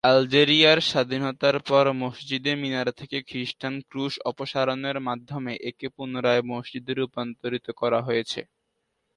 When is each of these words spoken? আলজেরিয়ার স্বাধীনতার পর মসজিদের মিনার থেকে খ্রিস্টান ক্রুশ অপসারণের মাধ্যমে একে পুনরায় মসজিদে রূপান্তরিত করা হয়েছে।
আলজেরিয়ার 0.03 0.79
স্বাধীনতার 0.89 1.57
পর 1.69 1.85
মসজিদের 2.03 2.55
মিনার 2.57 2.87
থেকে 2.99 3.17
খ্রিস্টান 3.29 3.75
ক্রুশ 3.89 4.13
অপসারণের 4.25 4.97
মাধ্যমে 5.07 5.53
একে 5.69 5.87
পুনরায় 5.95 6.43
মসজিদে 6.51 6.93
রূপান্তরিত 6.93 7.67
করা 7.81 7.99
হয়েছে। 8.07 8.41